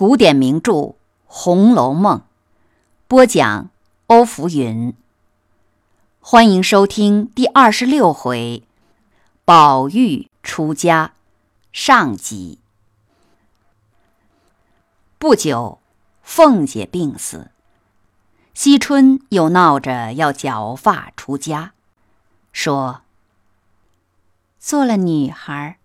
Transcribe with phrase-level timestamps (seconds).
[0.00, 0.72] 古典名著
[1.26, 2.20] 《红楼梦》，
[3.06, 3.68] 播讲
[4.06, 4.94] 欧福云。
[6.20, 8.62] 欢迎收听第二十六回：
[9.44, 11.12] 宝玉出家
[11.70, 12.60] 上集。
[15.18, 15.80] 不久，
[16.22, 17.50] 凤姐病死，
[18.54, 21.74] 惜春又闹着要绞发出家，
[22.54, 23.02] 说
[24.58, 25.78] ：“做了女孩，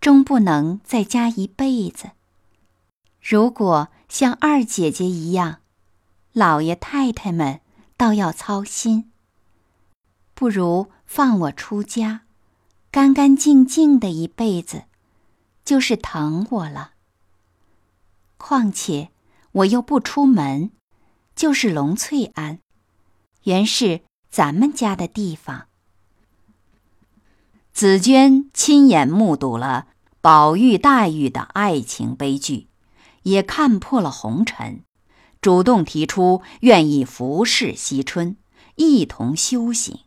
[0.00, 2.10] 终不能在家一辈子。”
[3.28, 5.58] 如果像二姐姐一样，
[6.32, 7.60] 老爷太太们
[7.96, 9.10] 倒要操心。
[10.32, 12.20] 不如放我出家，
[12.92, 14.84] 干干净净的一辈子，
[15.64, 16.92] 就是疼我了。
[18.36, 19.10] 况且
[19.50, 20.70] 我又不出门，
[21.34, 22.60] 就是龙翠庵，
[23.42, 25.66] 原是咱们家的地方。
[27.72, 29.88] 紫娟亲眼目睹了
[30.20, 32.68] 宝玉黛玉的爱情悲剧。
[33.26, 34.84] 也看破了红尘，
[35.40, 38.36] 主动提出愿意服侍惜春，
[38.76, 39.98] 一同修行。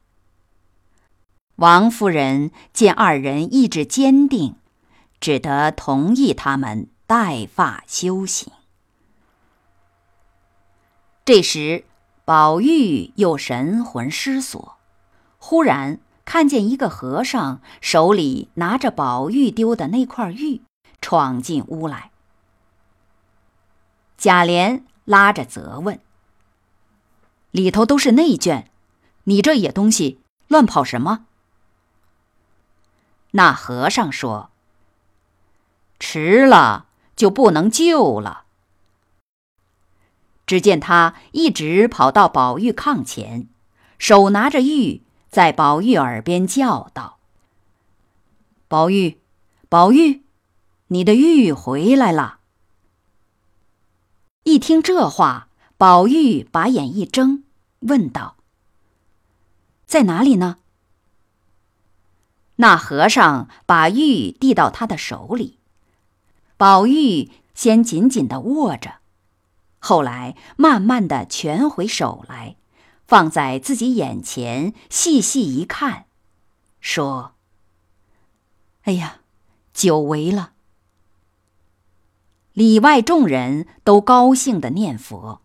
[1.58, 4.56] 王夫人见二人意志坚定，
[5.20, 8.54] 只得同意他们带发修行。
[11.26, 11.84] 这时，
[12.24, 14.78] 宝玉又神魂失所，
[15.38, 20.62] 忽然看见一个和尚手里拿着宝玉丢的那块玉，
[21.02, 22.12] 闯进屋来。
[24.20, 25.98] 贾琏拉着责问
[27.52, 28.66] ：“里头都是内眷，
[29.24, 31.26] 你这野东西乱跑什么？”
[33.32, 34.52] 那和尚说
[36.00, 38.44] ：“迟了就不能救了。”
[40.46, 43.48] 只见他一直跑到宝玉炕前，
[43.98, 47.20] 手拿着玉，在宝玉耳边叫道
[48.68, 49.22] ：“宝玉，
[49.70, 50.26] 宝玉，
[50.88, 52.39] 你的玉回来了。”
[54.50, 57.44] 一听这话，宝玉把眼一睁，
[57.82, 58.36] 问道
[59.86, 60.58] ：“在哪里呢？”
[62.58, 65.60] 那和尚把玉递到他的手里，
[66.58, 68.96] 宝玉先紧紧的握着，
[69.78, 72.56] 后来慢慢的蜷回手来，
[73.06, 76.08] 放在自己眼前，细细一看，
[76.82, 77.36] 说
[78.86, 79.20] ：“哎呀，
[79.76, 80.54] 久违了。”
[82.60, 85.40] 里外众人都高兴的念佛，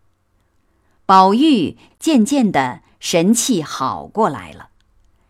[1.05, 4.71] 宝玉渐渐的神气好过来了，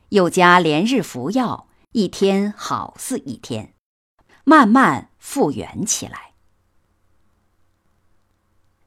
[0.09, 3.75] 又加连日服药，一天好似一天，
[4.44, 6.31] 慢慢复原起来。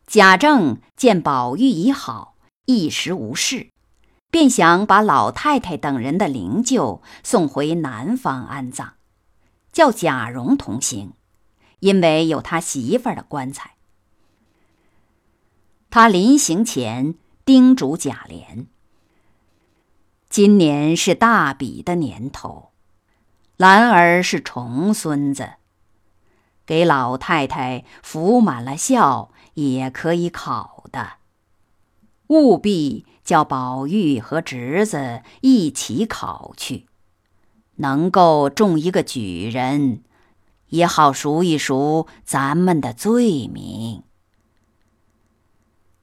[0.09, 2.35] 贾政见宝玉已好，
[2.67, 3.71] 一时无事，
[4.29, 8.95] 便想把老太太等人的灵柩送回南方安葬，
[9.71, 11.13] 叫贾蓉同行。
[11.81, 13.77] 因为有他媳妇儿的棺材，
[15.91, 18.67] 他临行前叮嘱贾琏
[20.29, 22.71] ：“今年是大比的年头，
[23.57, 25.55] 兰儿是重孙子，
[26.67, 31.13] 给老太太服满了孝也可以考的，
[32.27, 36.87] 务必叫宝玉和侄子一起考去，
[37.77, 40.03] 能够中一个举人。”
[40.69, 44.03] 也好赎一赎咱们的罪名。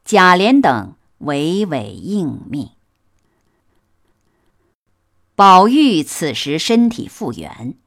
[0.03, 2.69] 贾琏等唯唯应命。
[5.35, 7.77] 宝玉此时身体复原，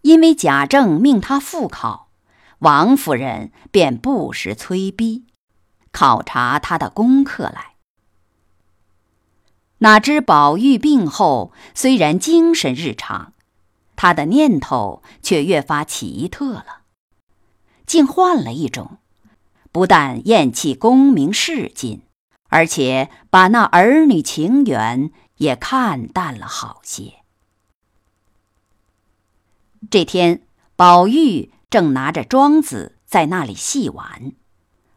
[0.00, 2.08] 因为贾政命他复考，
[2.60, 5.26] 王夫人便不时催逼，
[5.90, 7.74] 考察他的功课来。
[9.78, 13.31] 哪知宝玉病后，虽然精神日常。
[14.02, 16.82] 他的念头却越发奇特了，
[17.86, 18.98] 竟换了一种，
[19.70, 22.02] 不但厌弃功名仕进，
[22.48, 27.22] 而且把那儿女情缘也看淡了好些。
[29.88, 30.42] 这天，
[30.74, 34.32] 宝玉正拿着庄子在那里戏玩，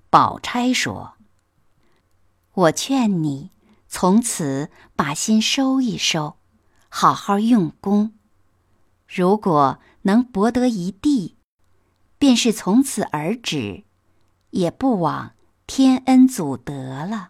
[0.09, 1.13] 宝钗说
[2.53, 3.51] ：“我劝你
[3.87, 6.37] 从此把心收一收，
[6.89, 8.13] 好好用功。”
[9.15, 11.37] 如果能博得一地，
[12.17, 13.85] 便是从此而止，
[14.49, 15.35] 也不枉
[15.65, 17.29] 天恩祖德了。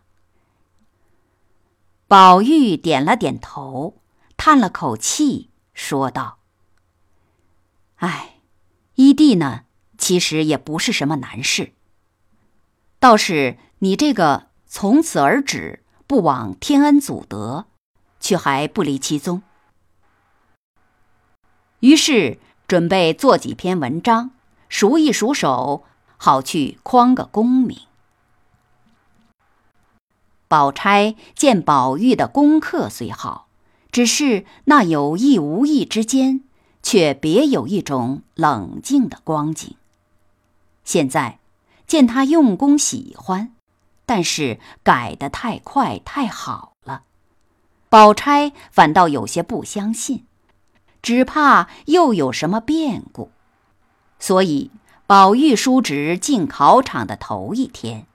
[2.08, 4.02] 宝玉点了点头，
[4.36, 6.40] 叹了口气，说道
[7.98, 8.40] ：“哎，
[8.96, 9.66] 一地呢，
[9.96, 11.74] 其实也不是什么难事。
[13.00, 17.68] 倒是你这个从此而止，不枉天恩祖德，
[18.20, 19.44] 却还不离其宗。”
[21.86, 24.32] 于是准备做几篇文章，
[24.70, 25.84] 熟一熟手，
[26.18, 27.78] 好去匡个功名。
[30.48, 33.50] 宝钗见宝玉的功课虽好，
[33.92, 36.42] 只是那有意无意之间，
[36.82, 39.76] 却别有一种冷静的光景。
[40.84, 41.38] 现在
[41.86, 43.54] 见他用功喜欢，
[44.08, 47.04] 但是改得太快太好了，
[47.90, 50.26] 宝钗反倒有些不相信，
[51.06, 53.30] 只怕又有什么变故。
[54.18, 54.72] 所以
[55.06, 58.08] 宝玉叔侄进考场的头一天。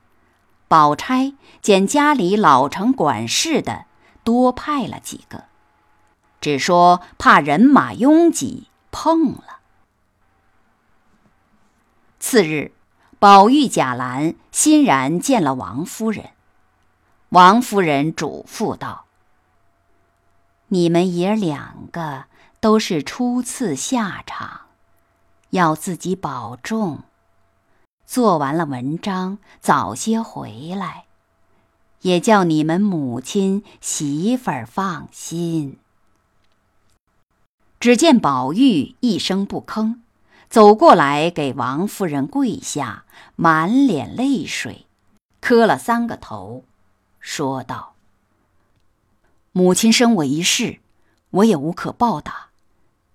[0.67, 3.85] 宝钗见家里老成管事的
[4.25, 5.45] 多派了几个，
[6.41, 9.61] 只说怕人马拥挤碰了。
[12.19, 12.73] 次日，
[13.21, 16.31] 宝玉、贾兰欣然见了王夫人。
[17.29, 19.05] 王夫人嘱咐道
[20.69, 22.25] ：“你们爷两个
[22.61, 24.67] 都是初次下场，
[25.51, 27.01] 要自己保重。”
[28.07, 31.05] 做完了文章，早些回来，
[32.01, 35.79] 也叫你们母亲媳妇儿放心。
[37.79, 40.01] 只见宝玉一声不吭，
[40.51, 43.05] 走过来给王夫人跪下，
[43.37, 44.87] 满脸泪水，
[45.41, 46.65] 磕了三个头，
[47.21, 47.95] 说道
[49.53, 50.81] ：“母亲生我一世，
[51.31, 52.50] 我也无可报答，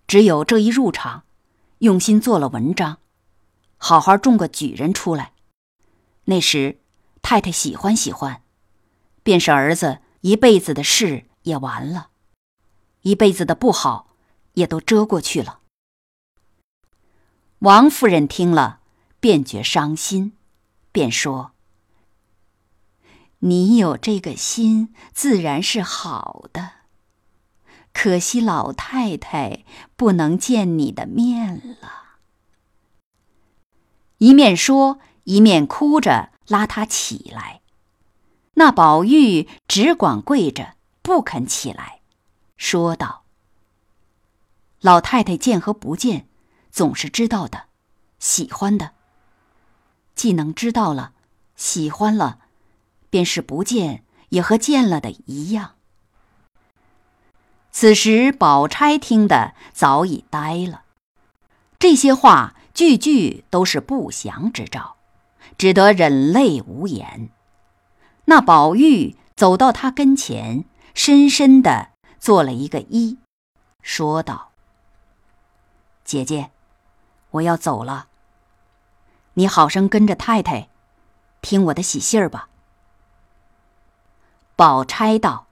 [0.07, 1.23] 只有这一入场，
[1.79, 2.99] 用心做了文章。”
[3.77, 5.33] 好好种个举人出来，
[6.25, 6.79] 那时
[7.21, 8.41] 太太喜欢喜欢，
[9.21, 12.09] 便是儿子一辈子的事也完了，
[13.01, 14.15] 一辈子的不好
[14.53, 15.59] 也都遮过去了。
[17.59, 18.79] 王夫人听了，
[19.19, 20.33] 便觉伤心，
[20.91, 21.51] 便说
[23.39, 26.71] ：“你有这个心，自然是好的，
[27.95, 29.63] 可惜老太太
[29.95, 32.17] 不能见你的面了。”
[34.19, 37.61] 一面说，一面哭着拉他起来。
[38.55, 42.01] 那宝玉只管跪着，不肯起来，
[42.57, 43.23] 说道
[44.81, 46.27] ：“老太太见和不见，
[46.71, 47.67] 总是知道的，
[48.19, 48.91] 喜欢的。
[50.15, 51.13] 既能知道了，
[51.55, 52.39] 喜欢了，
[53.09, 55.75] 便是不见也和见了的一样。”
[57.77, 60.83] 此时，宝钗听得早已呆了，
[61.77, 62.55] 这些话。
[62.73, 64.95] 句句都是不祥之兆，
[65.57, 67.29] 只得忍泪无言。
[68.25, 73.17] 那宝玉走到他跟前，深深的做了一个揖，
[73.81, 74.51] 说道
[76.03, 76.51] ：“姐姐，
[77.31, 78.07] 我要走了。
[79.35, 80.67] 你好生跟着太太，
[81.41, 82.49] 听我的喜信儿吧。”
[84.57, 85.47] 宝钗道：“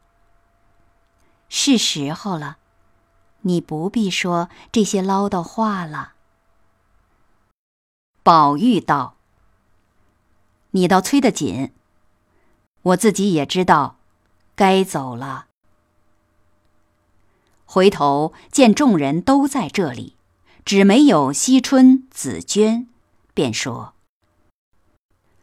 [1.56, 2.58] 是时候了，
[3.42, 6.14] 你不必说这些唠叨话了。”
[8.24, 9.18] 宝玉道
[10.72, 11.72] ：“你倒催得紧，
[12.82, 13.98] 我自己也知道，
[14.56, 15.46] 该走了。
[17.66, 20.16] 回头见众人都在这里，
[20.66, 22.88] 只没有惜春、紫娟，
[23.36, 23.94] 便说：‘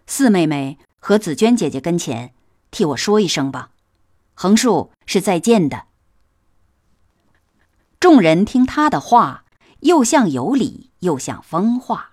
[0.08, 2.34] 四妹妹和紫娟姐姐跟前，
[2.72, 3.70] 替我说一声吧。’
[4.34, 5.86] 横竖是再见的。”
[8.00, 9.44] 众人听他的话，
[9.80, 12.12] 又像有理，又像疯话。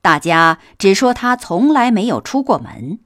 [0.00, 3.00] 大家只说他从来没有出过门，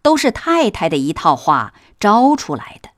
[0.00, 2.90] 都是太太的一套话招出来的，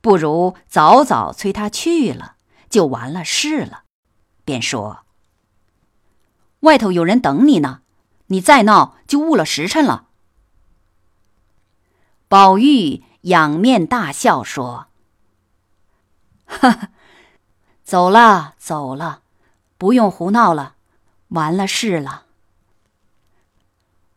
[0.00, 2.36] 不如早早催他去了，
[2.68, 3.82] 就完了事了。
[4.44, 5.04] 便说
[6.60, 7.80] ：“外头有人等你呢，
[8.26, 10.06] 你再闹就误了时辰了。”
[12.28, 14.86] 宝玉仰面大笑说
[16.46, 16.90] ：“哈哈，
[17.90, 19.22] 走了走了，
[19.76, 20.76] 不用胡闹了，
[21.30, 22.26] 完了事了。”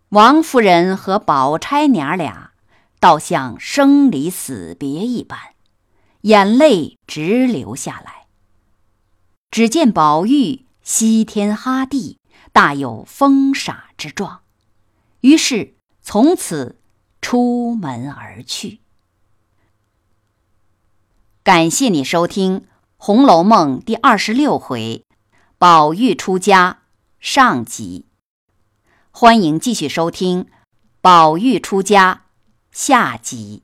[0.09, 2.51] 王夫人和宝钗娘俩，
[2.99, 5.55] 倒像生离死别一般，
[6.21, 8.27] 眼泪直流下来。
[9.49, 12.19] 只见宝玉西天哈地，
[12.51, 14.41] 大有疯傻之状，
[15.21, 16.79] 于是从此
[17.21, 18.81] 出门而去。
[21.41, 22.59] 感谢你收听
[23.05, 25.03] 《红楼梦》第二十六回，
[25.57, 26.83] 宝玉出家
[27.19, 28.05] 上集。
[29.11, 30.45] 欢迎继续收听
[31.01, 32.21] 《宝玉出家》
[32.71, 33.62] 下集。